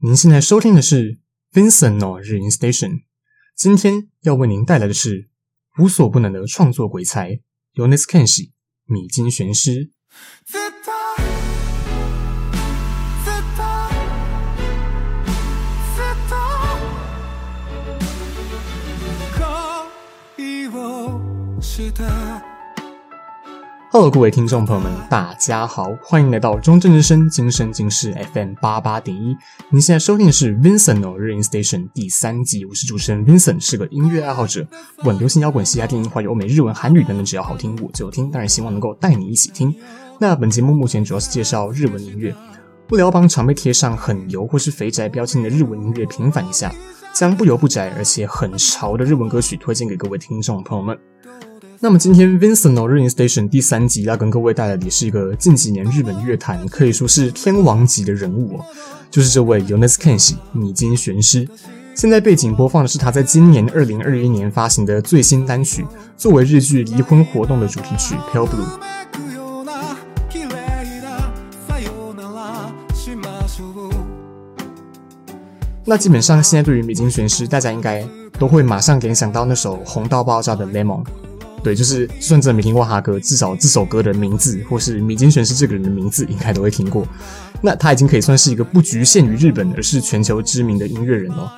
[0.00, 1.18] 您现在收听的是
[1.52, 3.00] Vincent No 日音 Station，
[3.56, 5.28] 今天要为您带来的是
[5.76, 7.40] 无所不能的创作鬼才
[7.74, 8.52] Yones Kenshi
[8.84, 9.90] 米津玄师。
[23.90, 29.34] Hello，各位听众朋友们，大家好，欢迎来到中正之声今生今世 FM 八八点一。
[29.70, 34.66] 您现在收听的是 Vincent No 日音 Station 第三季，我是主持人 Vincent，是个音乐爱好者，
[35.04, 38.30] 稳流行摇滚、嘻哈、电音、华语、欧美、日文、韩语等等，只要好听我就听。
[38.30, 39.74] 当然，希望能够带你一起听。
[40.18, 42.34] 那本节目目前主要是介绍日文音乐，
[42.90, 46.70] 为了要帮常被贴上很油或是肥宅标签的日文音乐平反一下，
[47.14, 50.98] 将不油不宅而且很潮的日文歌曲推荐给各位听众朋友们。
[51.80, 58.64] 那么今天 Vincent No 日音 Station 第三集要跟各位带来的也是一个近几年日本乐坛可以说是天王级的人物哦，
[59.08, 61.48] 就是这位 Yones Kenshi 米津玄师。
[61.94, 68.66] 现在背景播放的是他在今年二零二一年发行的最新单曲，作为日剧离婚活动的主题曲 Pale Blue。
[75.84, 78.04] 那基本上现在对于米津玄师，大家应该
[78.36, 81.04] 都会马上联想到那首红到爆炸的 Lemon。
[81.62, 87.06] 对，就是就算真的没听过他歌，至少这首歌的名字或是米津玄师这个人的名字，应该都会听过。
[87.60, 91.52] 那他已经可以算是一个不局限于日本，而是全球知名的音乐人了。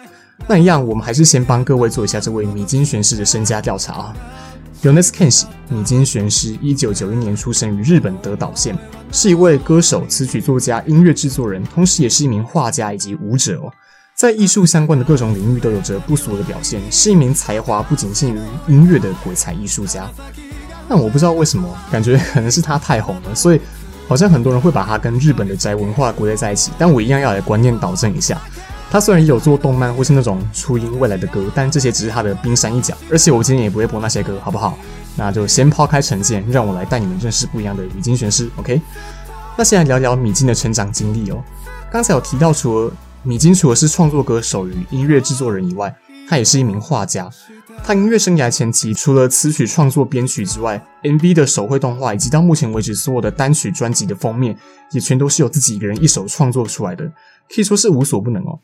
[0.48, 4.16] 那一样，我们还是先帮各位做一下这位米津玄师的身家调查啊。
[4.82, 8.74] Yones Kenshi，米津玄师，一九九一年出生于日本德岛县，
[9.12, 13.70] 是一位歌手、词曲作家、音乐制作人，同时也是一名画家以及舞者哦。
[14.20, 20.06] 在艺术相关的各种领域都有着不俗的表现，是一名才华不仅限于音乐的鬼才艺术家。
[20.86, 23.60] 但我不知道为什么，感觉可能是他太红了，所以
[24.06, 26.70] 好像很多人会把他跟日本的宅文化归类在一起。
[26.76, 28.38] 但我一样要来观念导正一下，
[28.90, 32.94] 他虽然也有做动漫或是那种初音未来的歌，但这些只是他的冰山一角。
[33.10, 34.76] 而且我今天也不会播那些歌，好不好？
[35.16, 38.50] 那就先抛开成见，让我来带你们认识不一样的米津玄师。
[38.56, 38.82] OK？
[39.56, 41.42] 那先来聊聊米津的成长经历哦。
[41.90, 42.92] 刚才有提到，除了
[43.22, 45.94] 米津除了是创作歌手与音乐制作人以外，
[46.26, 47.28] 他也是一名画家。
[47.84, 54.56] 他音乐生涯前期，除了词曲创作编曲之外，MV 的手绘动画以及到目前为止所有的单曲专辑的封面，
[54.92, 57.04] 也全都是由自己一个人一手创作出来的，
[57.54, 58.58] 可以说是无所不能哦。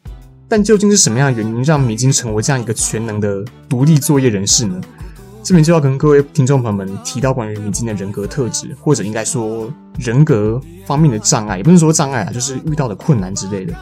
[0.48, 4.80] 但究竟是什么样的原因让米津成为这样一个全能的独立作业人士呢？
[5.42, 13.74] 这边就要跟各位听众朋友们提到关于米津的人格特质，或者应该说人格方面的障碍，也不能说障碍啊，就是遇到的困难之类的。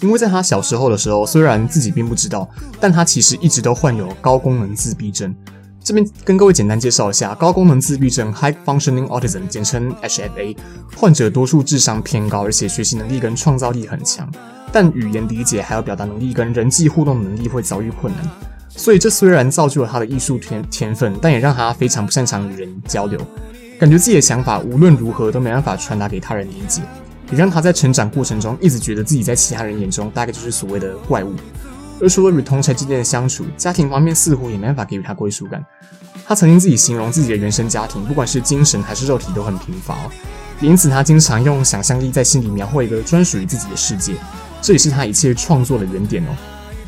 [0.00, 2.48] 因为在他小时候的时候，虽然自己并不知道，
[2.80, 5.34] 但他其实一直都患有高功能自闭症。
[5.82, 10.56] 这边跟各位简单介绍一下，高功能自闭症 （High Functioning Autism） 简称 HFA，
[10.94, 14.30] 患者多数智商偏高，而且学习能力跟创造力很强，
[14.70, 18.22] 但语言理解还有表达能力跟人际互动能力会遭遇困难。
[18.68, 23.18] 所以这虽然造就了他的艺术天天分，但也让他非常不擅长与人交流，
[23.78, 26.82] 感觉自己的想法无论如何都没办法传达给他人理解。
[27.30, 31.34] 也让他在成长过程中一直觉得自己在其他人眼中大概就是所谓的怪物，
[32.00, 35.64] 而除了与同侪之间的相处，家庭方面似乎也没办法给予他归属感。
[36.26, 39.96] 他曾经自己形容自己的原生家庭，不管是精神还是肉体都很贫乏，
[40.60, 44.14] 因此他经常用想象力在心里描绘一个专属于自己的世界，
[44.60, 46.28] 这也是他一切创作的原点哦。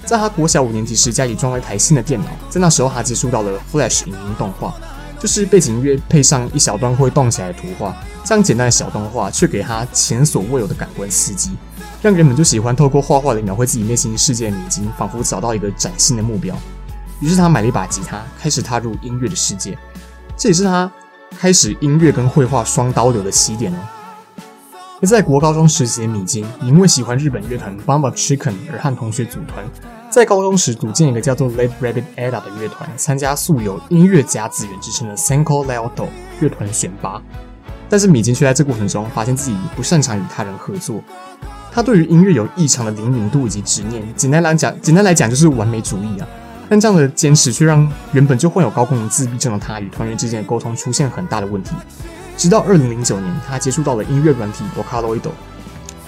[0.05, 4.75] 在他国小五年级时，家里装了一台新的电脑，在那时候他接触到了 Flash 影音动画。
[5.23, 11.53] 就是背景音乐配上一小段会动起来的图画，这样简单的小动画却给他前所未有的感官刺激，
[12.03, 16.57] 让人们就喜欢透过画画来描绘自己内心世界的米津，仿佛找到一个崭新的目标。
[17.21, 19.79] 于是他买了一把吉他，开始踏入音乐的世界。
[20.37, 20.91] 这也是他
[21.39, 23.79] 开始音乐跟绘画双刀流的起点哦。
[25.01, 29.65] 而在国高中时期的米津，因为喜欢日本乐团 Bomb of Chicken 而和同学组团。
[30.13, 36.07] 在高中时组建一个叫做 Late Rabbit Ada 的乐团，参加素有音乐家资源之称的 Senko Leoto
[36.39, 37.23] 乐团选拔。
[37.89, 41.03] 但是米津却在这过程中发现自己不擅长与他人合作。
[41.73, 46.29] 他对于音乐有异常的灵敏度以及执念，简单来讲，简单来讲就是完美主义啊。
[46.69, 51.75] 但这样的坚持却让原本就患有高功能自闭症的他与团员之间的沟通出现很大的问题。
[52.37, 55.23] 直到二零零九年，他接触到了音乐软体 Vocaloid。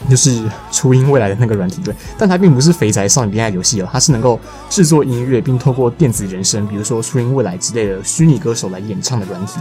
[0.09, 9.61] 就是初音未来的那个软体，对，但它并不是肥宅少女恋爱游戏哦，它是能够制作音乐并透过电子人声，比如说初音未来之类的虚拟歌手来演唱的软体。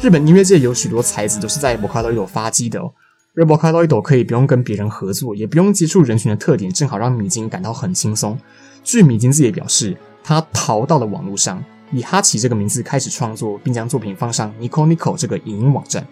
[0.00, 2.92] 日本音乐界有许多才子都是在 Vocaloid 发迹的哦，
[3.34, 8.38] 而 Vocaloid 可以不用跟别人合作，也不用接触人群的特点，正好让米津感到很轻松。
[8.82, 11.62] 据米津自己表示，他逃到了网络上，
[11.92, 16.06] 以哈奇这个名字开始创作，并将作品放上 Nico Nico 这个影音网站。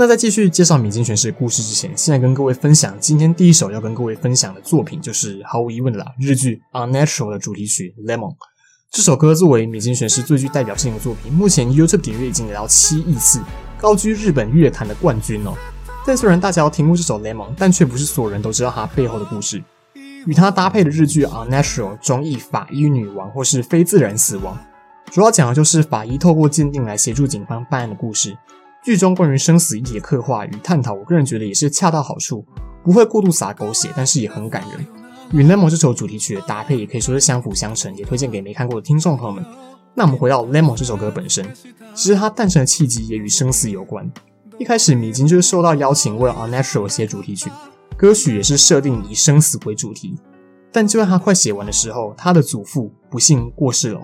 [0.00, 8.30] 那在继续介绍米津玄师的故事之前，现在跟各位分享今天第一首要跟各位分享的作品，就是毫无疑问的啦，日剧《Unnatural》的主题曲《Lemon》。
[8.92, 13.40] 这首歌作为米津玄师最具代表性的作品，目前 YouTube 点阅已经来到七亿次，
[13.76, 15.52] 高居日本乐坛的冠军哦。
[16.06, 19.60] 但虽然大家要听过这首《Lemon》，但却不是所有人都知道它背后的故事。
[20.26, 24.56] 与它搭配的日剧《Unnatural》中译法医女王或是非自然死亡，
[25.10, 28.38] 主要讲的就是法医透过鉴定来协助警方办案的故事。
[28.88, 32.42] 剧中关于生死议题的刻画与探讨，我个人觉得也是恰到好处，
[32.82, 34.86] 不会过度洒狗血，但是也很感人。
[35.30, 39.44] 与《Lemon》这首主题曲的搭配也可以说是相辅相成，也推荐给没看过的听众朋友们。
[39.94, 41.46] 那我们回到《Lemon》这首歌本身，
[41.92, 44.10] 其实它诞生的契机也与生死有关。
[44.56, 47.50] 一开始米津就是受到邀请为《Unnatural》写主题曲，
[47.94, 50.16] 歌曲也是设定以生死为主题。
[50.72, 54.00] 但就在他快写完的时候，他的祖父不幸过世了。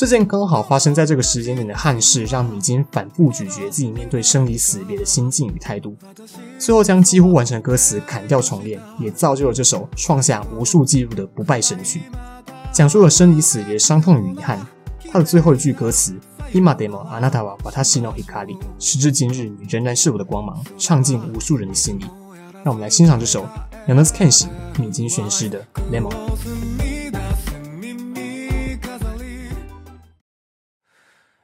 [0.00, 5.96] 这件刚好发生在这个时间点的憾事，让米津反复咀嚼自己面对生离死别的心境与态度，
[6.58, 12.02] 最后将几乎完成的歌词砍掉重练，也造就了这首创下无数纪录的不败神曲，
[12.70, 14.60] 讲述了生离死别的伤痛与遗憾。
[15.10, 16.12] 它的最后一句歌词“
[16.52, 22.04] 今でもあなたは私の光”，时至今日你仍然是我的光芒，唱进无数人的心里。
[22.62, 23.46] 让我们来欣赏这首
[23.88, 24.46] Yonezu Kenshi
[24.78, 25.60] 米津玄师的《
[25.90, 26.10] Lemon》。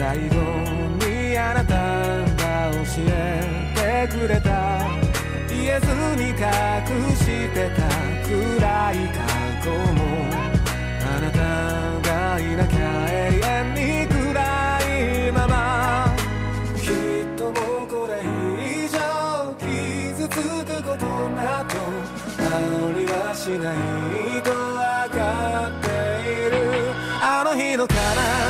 [0.00, 0.36] 最後
[1.04, 4.80] にあなたが教えてくれた
[5.46, 6.36] 言えずに隠
[7.16, 7.84] してた
[8.26, 9.20] 暗い過
[9.62, 10.00] 去も
[11.04, 11.38] あなた
[12.08, 12.80] がいなきゃ
[13.10, 14.40] 永遠に暗
[15.28, 16.16] いまま
[16.78, 18.96] きっともうこれ以上
[19.58, 21.76] 傷つくことなど
[22.38, 22.56] あ
[22.96, 25.88] りはしないと分かって
[26.24, 26.56] いる
[27.22, 28.49] あの日の悲し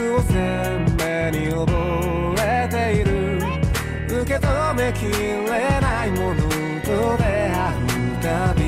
[0.00, 1.66] を鮮明に覚
[2.38, 3.38] えている
[4.22, 6.42] 受け止めきれないもの
[6.82, 8.60] と出会うたび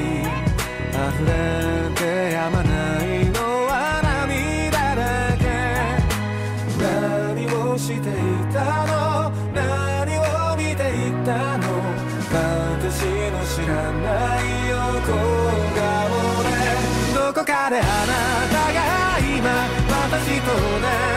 [0.91, 1.31] 溢れ
[1.95, 3.71] てやまないのは
[4.03, 5.45] 涙だけ
[6.83, 8.11] 何をしてい
[8.53, 8.91] たの
[9.55, 11.65] 何を見ていたの
[12.33, 14.09] 私の知らな
[14.41, 15.15] い横
[15.79, 15.87] 顔
[16.43, 16.51] で
[17.15, 18.11] どこかであな
[18.51, 18.79] たが
[19.21, 19.47] 今
[19.89, 21.10] 私と同じ。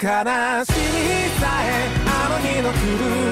[0.00, 0.14] 悲しみ
[1.40, 2.78] さえあの日の苦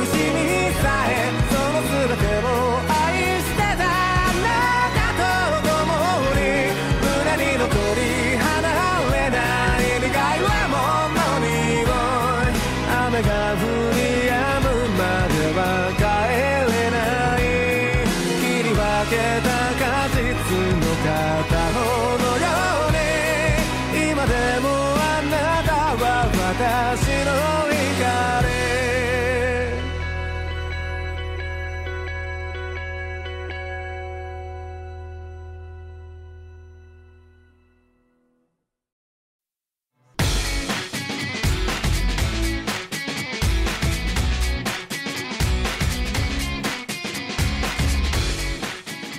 [0.06, 2.50] しみさえその全てを
[2.90, 4.50] 愛してたあな
[4.99, 5.78] たと共
[6.35, 6.42] に
[7.00, 8.02] 胸に残り
[8.37, 8.50] 離
[9.14, 9.87] れない。
[10.02, 10.75] 願いはも
[11.14, 11.87] のい
[13.06, 13.62] 雨が降
[13.94, 14.66] り止む
[14.99, 15.62] までは
[15.94, 16.02] 帰
[16.66, 16.99] れな
[17.38, 17.40] い
[18.42, 19.14] 切り分け
[19.46, 20.18] た果実
[20.75, 21.78] の片方
[22.18, 22.50] のよ
[22.88, 22.90] う
[24.02, 24.75] に今でも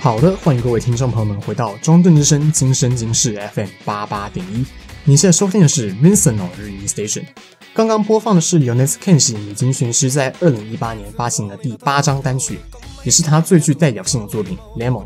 [0.08, 4.66] 好的，欢迎各位听众朋友们回到中正之声今生今世 FM 八八点一。
[5.04, 7.26] 你现在收听的是 Vincent 日语 Station。
[7.74, 12.58] 刚刚播放的是 Yonezu Kenshi 米津玄师在二零一八年发行的第八张单曲，
[13.04, 15.04] 也是他最具代表性的作品《Lemon》。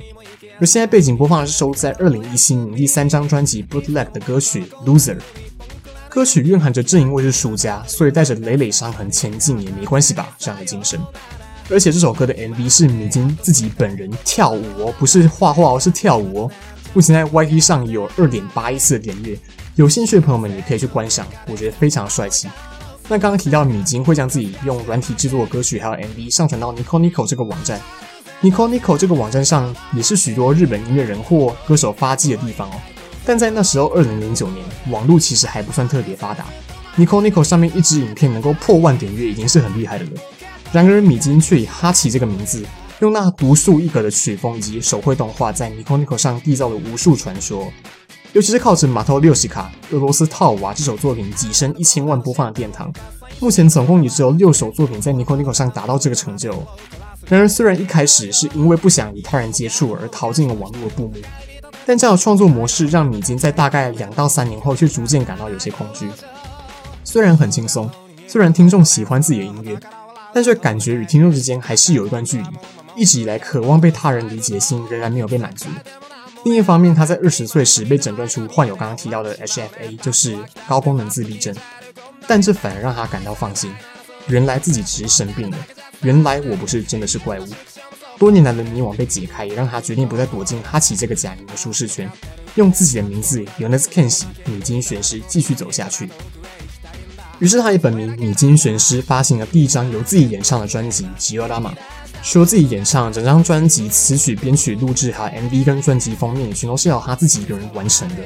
[0.59, 5.15] 而现在背景播放的是收录在二零一七年第三张专辑《Bootleg》的歌曲《Loser》。
[6.09, 10.99] 歌曲蕴含着正因为是输家，所以带着累累伤痕前进也没关系吧这样的精神。
[11.71, 16.51] 而且这首歌的 MV 是米津自己本人跳舞哦，不是画画哦，是跳舞哦。
[16.93, 19.37] 目前在 YT 上有二点八亿次的点阅，
[19.75, 22.49] 有兴趣的朋友们也可以去观赏，我觉得非常帅气。
[23.07, 27.79] 那刚刚提到米津会将自己用软体制作的歌曲还有 MV 上传到 Nico Nico 这个网站
[28.41, 32.73] ，Nico Nico 这个网站上也是许多日本音乐人或歌手发迹的地方哦。
[33.25, 36.45] 但在那时候，二零零九年，网络其实还不算特别发达
[36.97, 40.11] ，Nico Nico 上面一支影片能够破万点阅已经是很厉害的了。
[40.71, 42.65] 然而，米津却以哈奇这个名字，
[42.99, 47.71] 用那独树一格的曲风以及手绘动画，在 Nico Nico 上缔造了无数传说。
[48.31, 52.89] 尤其是靠着《马头六西卡》俄罗斯套娃这首作品跻身一千万播放的殿堂，
[53.41, 56.51] 目前总共也只有六首作品在 Nico Nico 上达到这个成就。
[57.27, 61.15] 然而，虽然一开始是因为不想与他人接触而逃进了网络的布幕，
[61.85, 66.09] 但这样的创作模式让米津在大概两到三年后却逐渐感到有些恐惧。
[67.03, 67.91] 虽然很轻松，
[68.25, 69.77] 虽然听众喜欢自己的音乐。
[70.33, 72.47] 但却感觉与听众之间还是有一段距离，
[72.95, 75.67] 一直以来渴望被他人理解的心仍然没有被满足。
[76.43, 81.55] 另一方面，他在二十岁时被诊断出患有刚刚提到的 HFA，就是高功能自闭症，
[82.27, 83.71] 但这反而让他感到放心，
[84.27, 85.57] 原来自己只是生病了，
[86.01, 87.47] 原来我不是真的是怪物。
[88.17, 92.09] 多年来的迷惘被解开，也让他决定不再躲进哈奇这个假名的舒适圈，
[92.55, 96.09] 用自己的名字 Yonezu Kenshi 米津玄师继续走下去。
[97.41, 101.71] 于是他以本名米津玄师发行了第一张由自己演唱的专辑《吉尔拉玛》，
[102.21, 108.17] 说自己演唱整张专辑词曲编曲录制还有 MV 跟专辑封面全都是由他自己一个人完成的。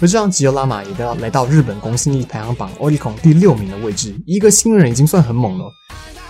[0.00, 5.64] 这张《Giorama》也来到日本公信力排行榜 Oricon 第六名的位置，一个新人已经算很猛了。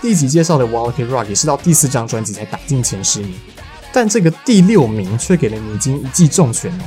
[0.01, 3.33] 第一集介绍的《One Ok Rock》也是到第四张专辑才打进前十名，
[3.91, 6.83] 但这个第六名却给了米津一记重拳哦。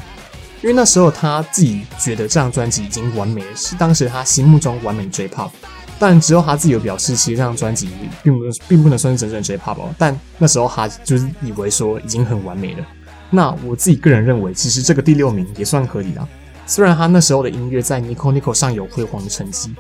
[0.66, 5.50] 因为那时候他自己觉得这张专辑已经完美了，是当时他心目中完美 J-Pop。
[5.96, 7.88] 但之后他自己有表示，其实这张专辑
[8.24, 9.78] 并不并不能算是真正 J-Pop。
[9.96, 12.84] 但那时候他就是以为说已经很完美了。
[13.30, 16.26] 那我自己个人认为，其实这个第六名也算合理啦。
[16.66, 19.72] 虽然他那时候的音乐在 Nico Nico 上有辉煌的成绩，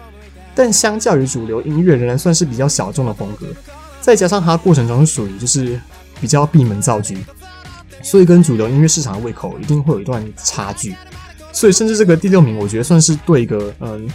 [0.54, 3.48] 但相较于主流音乐，仍然算是比较小众的风格。
[4.00, 5.80] 再加上他过程中属于就是
[6.20, 7.12] 比较闭门造车。
[8.06, 10.94] 所以跟主流音乐市场的胃口一定会有一段差距，
[11.52, 14.08] 所以甚至这个第六名，我觉得算是对一个嗯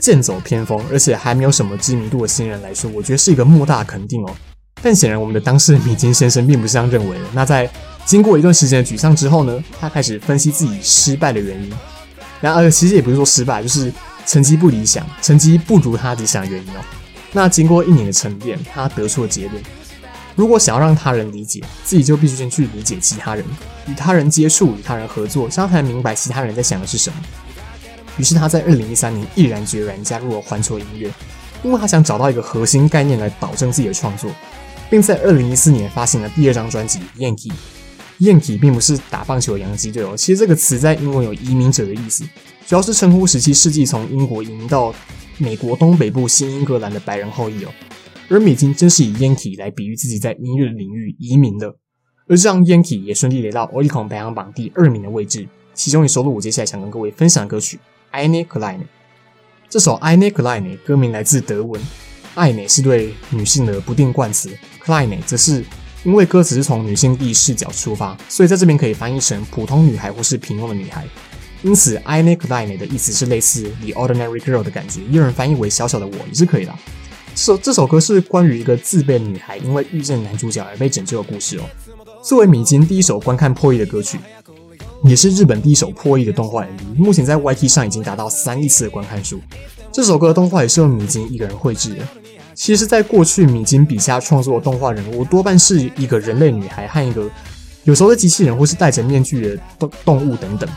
[0.00, 4.30] 剑走偏锋，而且还没有什么知名度的新人来说，我觉得是一个莫大肯定哦。
[4.80, 7.24] 但显然我们的当事人米津先生并不是这样认为的。
[7.34, 7.70] 那在
[8.06, 11.70] 经过一段时间的沮丧之后呢，他开始分析自己失败的原因。
[12.40, 13.92] 然而其实也不是说失败，就是
[14.24, 16.80] 成绩不理想，成绩不如他理想的原因哦。
[17.32, 19.62] 那经过一年的沉淀，他得出了结论。
[20.38, 23.44] 如果想要让他人理解自己，就必须先去理解其他人，
[23.88, 27.16] 与他人接触，与他人合作，这样才能明白其他人在想的是什么。
[28.18, 31.12] 于是他在二零一三年毅然决然加入了环球音乐，
[31.64, 34.30] 因为他想找到一个核心概念来保证自己的创作，
[34.88, 37.50] 并在二零一四年发行了第二张专辑《Yankee》。
[38.20, 42.22] Yankee 并不是打棒球的洋基队哦，其实这个词在英文有移民者的意思，
[42.64, 44.94] 主要是称呼十七世纪从英国移民到
[45.36, 47.68] 美国东北部新英格兰的白人后裔哦。
[48.28, 51.68] 而米津真是以 Yankee 来比喻自己在音乐领域移民的，
[52.28, 57.78] 而这张 Yankee 也顺利来到 Oricon 排行榜第二名的位置，其中也收录我接下来想跟各位分享的歌曲
[58.18, 58.78] 《Ine Kleine》。
[59.70, 61.80] 这首《Ine Kleine》歌名来自德文
[62.34, 64.50] 爱美是对女性的不定冠词
[64.84, 65.64] ，Kleine 则是
[66.04, 71.06] 因为歌词是从女性第一视角出发，所以在这边可以翻译成普通女孩或是平庸的女孩。
[71.62, 76.74] 因此，“Ine Kleine 的意思是类似 The Ordinary Girl 的感觉，也有人翻译为小小的我也是可以的。
[77.38, 81.62] 这首这首歌是关于一个自卑女孩因为遇见男主角而被拯救的故事哦。
[82.20, 84.18] 作为米津第一首观看破亿的歌曲，
[85.04, 89.40] 也是日本第一首破亿的动画 MV，目前在 YT 上已经达到三亿次的观看数。
[89.92, 92.02] 这首歌的动画也是由米津一个人绘制的。
[92.54, 97.30] 其实，在过去米津笔下创作的动画人物多半是一个人类女孩和一个
[97.84, 100.68] 有时候的机器人或是戴着面具的动动物等等。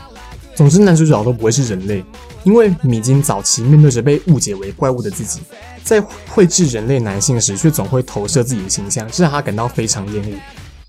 [0.62, 2.04] 总之，男主角都不会是人类，
[2.44, 5.40] 因为米津早期面对着被误解为怪物的自己，
[5.82, 10.36] 在绘制人类男性时，却总会投射自己的形象，这让他感到非常厌恶。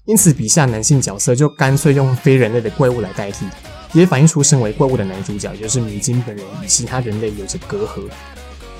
[0.06, 3.48] 因此，笔下男性角色就干脆用非人类的怪物来代替，
[3.94, 8.04] 也反映出身为怪物的男主角，也就是米津本人与其他人类有着隔阂。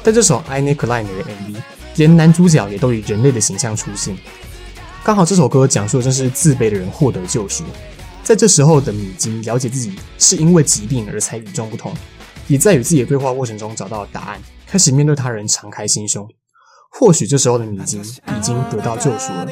[0.04, 1.56] 在这首《I n e c l i n e》的 MV，
[1.96, 4.16] 连男主角也都以人类的形象出现，
[5.04, 7.64] 刚好这首歌讲述的正是自卑的人获得救赎。
[8.24, 11.94] 在这时候的米金了解自己是因为疾病而才与众不同
[12.48, 16.28] 也在与自己的对话过程中找到答案开始面对他人敞开心胸
[16.90, 19.48] 或许这时候的米金已经得到救赎了。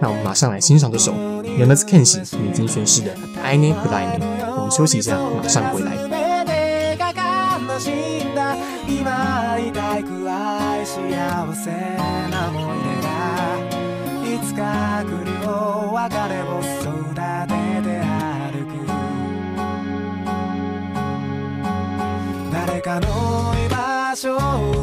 [0.00, 5.96] 那我们马上来欣赏这首 numerous Kenji 米津玄师的 I Need b l i n d 我们休息一下马上回来
[24.22, 24.38] 商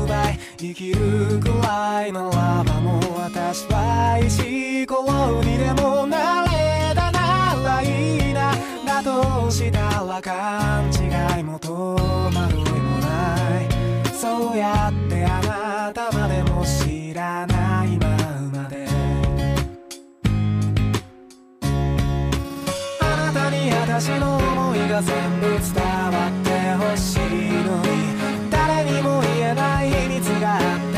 [0.05, 2.29] 売生きるくらいなら
[2.61, 8.33] ばもう私は石ころにでもなれたならいい。
[8.33, 8.51] な
[8.85, 15.39] だとしたら勘違いも戸惑いもないそうやってあ
[15.87, 18.09] なたまでも知らないま
[18.51, 18.85] まで。
[22.99, 27.19] あなたに私の思いが全部伝わってほしい
[27.63, 28.08] のに。
[30.49, 30.88] side.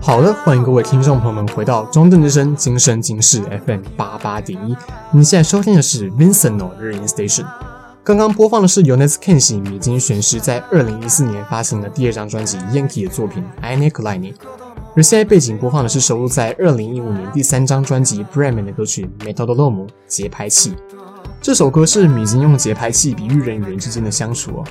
[0.00, 4.74] 好的，欢迎各位听众朋友们回到中正之声今生今世 FM 八八点一。
[5.12, 7.44] 您现在收听的是 Vincent 的日音 Station。
[8.02, 14.34] 刚刚播放的是 Younes Kenshi 米津玄师在二零一四年发行的第二张专辑 Yankee 的作品 Eine Kleine。
[14.96, 20.74] 而现在背景播放的是收录在二零一五年第三张专辑 Bremen 的歌曲 Metronome 节拍器。
[21.42, 24.64] 这首歌是米津用节拍器比喻人与人之间的相处哦。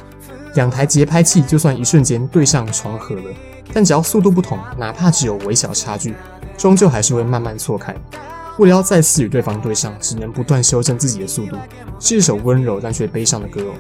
[0.56, 3.24] 两台节拍器就算一瞬间对上重合了，
[3.74, 6.16] 但只要速度不同，哪怕只有微小差距，
[6.58, 7.96] 终究还是会慢慢错开。
[8.58, 11.56] 为了要再次与对方对上，只能不断修正自己的速度，
[12.00, 13.74] 是一首温柔但却悲伤的歌哦。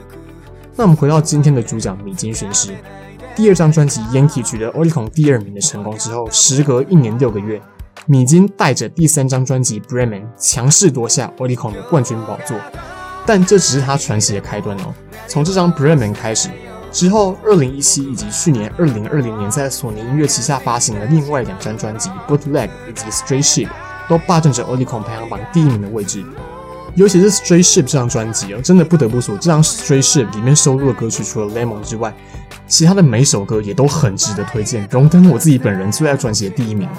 [0.75, 2.73] 那我们回到今天的主角米津玄师，
[3.36, 7.62] 第二张专辑 Yankee 取得 Oricon 第二名的成功之后，时隔一年六个月。
[8.06, 12.58] 米津带着第三张专辑《Bremen》强势夺下 Oricon 的冠军宝座，
[13.25, 14.93] 但这只是他传奇的开端哦。
[15.28, 16.49] 从这张《Bremen》开始
[16.91, 23.67] 之后，二零一七以及去年二零二零年在索尼音乐旗下发行的另外两张专辑《Bootleg》以及《Stray Ship》
[24.10, 26.23] 都霸占着 Oricon 排行榜第一名的位置。
[26.95, 32.13] 尤其是《Stray Ship》这张专辑哦，真的不得不说，这张《Stray Ship》里面收录的歌曲除了《Lemon》之外，
[32.67, 36.89] 其他的每首歌也都很值得推荐，荣登我自己本人最爱专辑的第一名。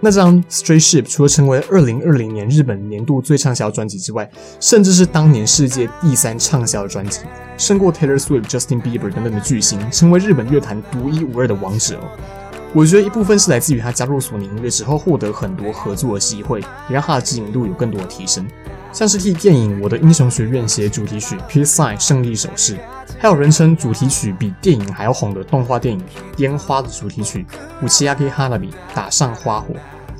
[0.00, 4.30] 那张《Stray Ship》除了成为二零二零年日本年度最畅销专辑之外，
[4.60, 7.22] 甚至是当年世界第三畅销的专辑，
[7.56, 11.98] 胜过 Taylor Swift、Justin Bieber 等等的巨星，成为日本乐坛独一无二的王者。
[12.72, 18.46] 我觉得一部分是来自于他加入索尼音乐之后，获得很多合作的机会，也让他的知名度有更多的提升。
[18.92, 22.78] 像是替电影《我的英雄学院》写主题曲《Peace Sign》胜利手势，
[23.19, 25.99] 还有人称主题曲比电影还要红的动画电影《
[26.37, 27.45] 烟花》的主题曲《
[27.81, 28.57] 打ち上げ花火》
[28.93, 29.67] 打上花火。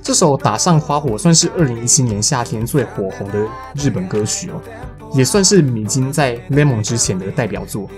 [0.02, 4.62] 这首《打上花火》算是二零一七年夏天最火红的日本歌曲哦，
[5.14, 7.90] 也算是米津在《Lemon》之前的代表作。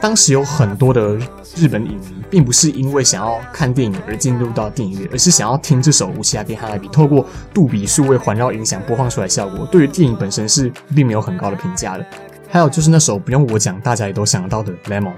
[0.00, 1.16] 当时有很多的
[1.56, 12.04] 日本影迷，并不是因为想要看电影而进入到电影院，而是想要听这首《打ち上げ花火》，透过杜比数位环绕音响播放出来效果，对于电影本身是并没有很高的评价的。
[12.48, 15.08] 还有就是那首不用我讲，大家也都想得到的《Lemon》。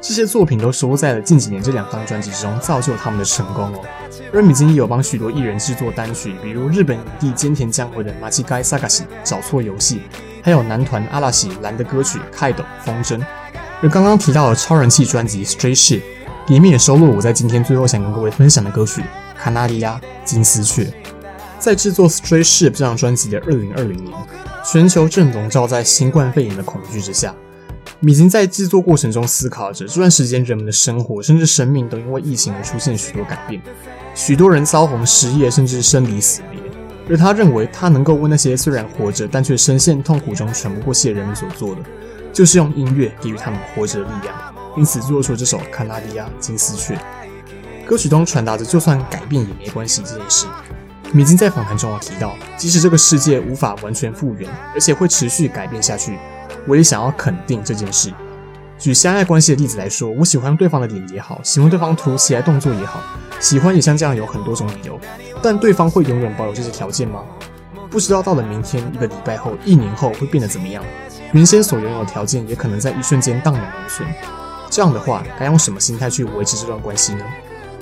[0.00, 3.80] 这些作品都收在了近几年这两张专辑之中，造就他们的成功哦。
[4.32, 10.02] 而米津也有帮许多艺人制作单曲，比如日本影帝菅田将晖的《间违い探し》找错游戏，
[10.42, 13.20] 还有男团阿拉西岚的歌曲《カイド》风筝。
[13.80, 16.02] 而刚刚提到的超人气专辑《Stray Ship》
[16.48, 19.00] 里面也收录了我在今天最后想跟各位分享的歌曲《
[19.36, 20.82] 卡纳利亚金丝雀》。
[21.59, 24.15] 在制作《Stray Ship》这张专辑的二零二零年，
[24.63, 27.35] 全球正笼罩在新冠肺炎的恐惧之下。
[27.99, 33.59] 米津在制作过程中思考着，这段时间人们的生活甚至生命都因为疫情而出现许多改变，
[34.13, 36.61] 许多人遭逢失业甚至生离死别，
[37.09, 41.81] 而他认为他能够为那些虽然活着但却深陷痛苦中喘不过气的人们所做的，
[42.31, 44.35] 就是用音乐给予他们活着的力量，
[44.77, 46.95] 因此做出这首《卡拉利亚金丝雀》。
[47.87, 50.45] 歌曲中传达着就算改变也没关系这件事。
[51.13, 56.17] 米津在访谈中提到，即使这个世界无法完全复原，而且会持续改变下去。
[56.67, 58.11] 我也想要肯定这件事。
[58.77, 62.99] 举相爱关系的例子来说，我喜欢对方的脸也好，喜欢对方突如其来动作也好，
[63.39, 64.99] 喜欢也像这样有很多种理由。
[65.41, 67.23] 但对方会永远保有这些条件吗？
[67.89, 70.83] 不知道到了明天、一个礼拜后、一年后会变得怎么样？
[71.31, 74.07] 原先所拥有的条件也可能在一瞬间荡然无存。
[74.69, 77.23] 这样的话，该用什么心态去维持这段关系呢？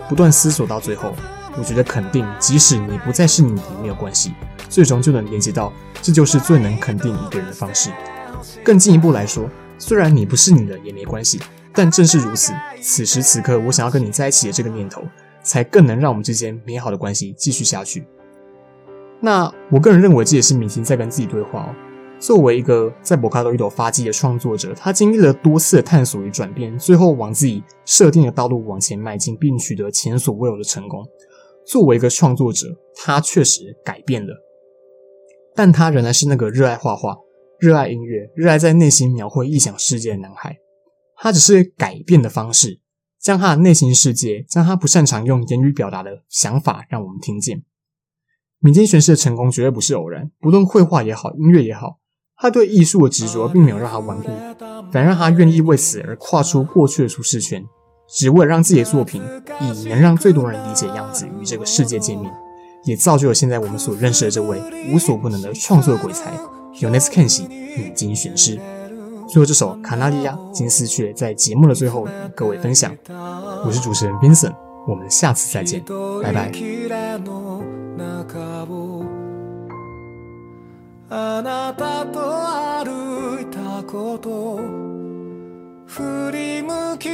[0.08, 1.16] 不断思索到最后，
[1.58, 4.34] 我觉得肯定，即使你不再是你，也没有关系，
[4.70, 7.90] 最终就能连接到，这就是最能肯定一个人的方式。
[8.64, 11.40] 更进一步来说，虽然你不是你的也没关系，
[11.74, 15.02] 但正是如此，此时此刻我想要跟你在一起的这个念头，
[15.42, 18.06] 才更能让我们之间美好的关系继续下去。
[19.22, 21.76] 那我个人认为这也是明星在跟自己对话哦。
[22.18, 31.06] 作为一个在博卡多一朵发迹的创作者，他经历了多次的探索与转变，最后往自己设定的道路往前迈进，并取得前所未有的成功。
[31.68, 34.34] 作为一个创作者，他确实改变了，
[35.56, 37.18] 但他仍然是那个热爱画画。
[37.58, 40.58] 热爱音乐，热爱在内心描绘异想世界的男孩，
[41.16, 42.82] 他只是改变的方式，
[43.20, 47.64] 将他的内心世界，将他不擅长用言语表达的想法，让我们听见。
[48.60, 52.00] 米津玄师的成功绝对不是偶然，不论绘画也好，音乐也好，
[52.36, 54.30] 他对艺术的执着并没有让他顽固，
[54.92, 57.66] 反而让他愿意为此而跨出过去的舒适圈，
[58.08, 59.22] 只为了让自己的作品
[59.60, 62.32] 以能让最多人理解的样子与这个世界见面，
[62.84, 66.32] 也造就了现在我们所认识的这位无所不能的创作鬼才。
[66.76, 68.60] Yonezu Kenshi 米津玄师，
[69.30, 72.94] 最后这首《卡纳利亚金丝雀》在节目的最后与各位分享。
[73.66, 74.54] 我是主持人 Vincent，
[74.86, 75.82] 我们下次再见，
[76.22, 76.52] 拜拜。
[85.96, 87.08] 振り向き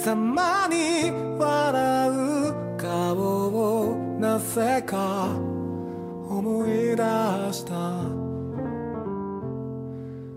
[0.00, 5.26] ざまに笑う顔をなぜか
[6.28, 7.02] 思い出
[7.52, 7.72] した。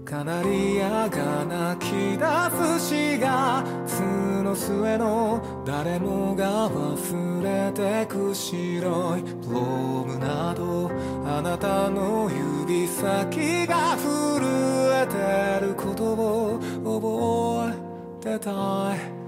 [0.03, 2.25] カナリアが泣き出
[2.79, 4.01] す死が巣
[4.41, 9.21] の末の誰もが忘れてく白い。
[9.21, 10.89] ブロームなど
[11.23, 12.31] あなたの
[12.65, 14.43] 指先が震
[14.91, 15.05] え
[15.59, 17.54] てることを覚え
[18.25, 19.24] that I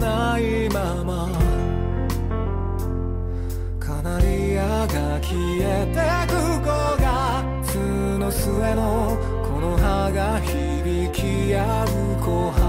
[0.00, 1.28] ないまま。
[3.80, 5.98] カナリアが消えて
[6.30, 6.66] く5
[7.00, 7.76] 月
[8.18, 11.86] の末のこの葉が響き合う
[12.22, 12.67] 小春